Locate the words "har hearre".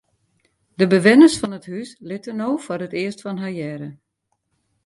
3.43-3.89